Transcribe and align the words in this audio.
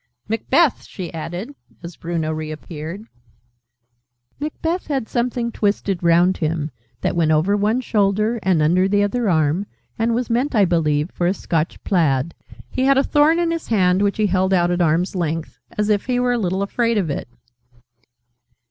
"Macbeth!" 0.27 0.85
she 0.85 1.13
added, 1.13 1.53
as 1.83 1.95
Bruno 1.95 2.31
re 2.31 2.49
appeared. 2.49 3.03
Macbeth 4.39 4.87
had 4.87 5.07
something 5.07 5.51
twisted 5.51 6.01
round 6.01 6.37
him, 6.37 6.71
that 7.01 7.15
went 7.15 7.29
over 7.29 7.55
one 7.55 7.81
shoulder 7.81 8.39
and 8.41 8.63
under 8.63 8.87
the 8.87 9.03
other 9.03 9.29
arm, 9.29 9.67
and 9.99 10.15
was 10.15 10.27
meant, 10.27 10.55
I 10.55 10.65
believe, 10.65 11.11
for 11.11 11.27
a 11.27 11.35
Scotch 11.35 11.79
plaid. 11.83 12.33
He 12.71 12.85
had 12.85 12.97
a 12.97 13.03
thorn 13.03 13.37
in 13.37 13.51
his 13.51 13.67
hand, 13.67 14.01
which 14.01 14.17
he 14.17 14.25
held 14.25 14.55
out 14.55 14.71
at 14.71 14.81
arm's 14.81 15.15
length, 15.15 15.59
as 15.77 15.87
if 15.87 16.07
he 16.07 16.19
were 16.19 16.33
a 16.33 16.39
little 16.39 16.63
afraid 16.63 16.97
of 16.97 17.11
it. 17.11 17.27